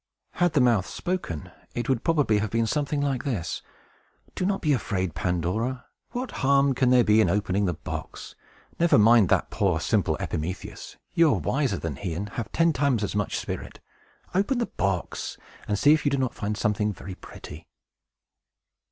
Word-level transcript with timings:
Had 0.31 0.53
the 0.53 0.61
mouth 0.61 0.87
spoken, 0.87 1.51
it 1.75 1.87
would 1.87 2.03
probably 2.03 2.39
have 2.39 2.49
been 2.49 2.65
something 2.65 3.01
like 3.01 3.23
this: 3.23 3.61
"Do 4.33 4.47
not 4.47 4.59
be 4.61 4.73
afraid, 4.73 5.13
Pandora! 5.13 5.85
What 6.09 6.31
harm 6.41 6.73
can 6.73 6.89
there 6.89 7.03
be 7.03 7.21
in 7.21 7.29
opening 7.29 7.65
the 7.65 7.75
box? 7.75 8.33
Never 8.79 8.97
mind 8.97 9.29
that 9.29 9.51
poor, 9.51 9.79
simple 9.79 10.15
Epimetheus! 10.19 10.97
You 11.13 11.35
are 11.35 11.39
wiser 11.39 11.77
than 11.77 11.97
he, 11.97 12.15
and 12.15 12.29
have 12.29 12.51
ten 12.51 12.73
times 12.73 13.03
as 13.03 13.15
much 13.15 13.37
spirit. 13.37 13.79
Open 14.33 14.57
the 14.57 14.65
box, 14.65 15.37
and 15.67 15.77
see 15.77 15.93
if 15.93 16.03
you 16.03 16.09
do 16.09 16.17
not 16.17 16.33
find 16.33 16.57
something 16.57 16.91
very 16.91 17.13
pretty!" 17.13 17.67